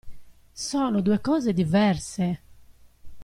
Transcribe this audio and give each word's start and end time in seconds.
Sono 0.53 0.99
due 1.01 1.21
cose 1.21 1.53
diverse! 1.53 2.39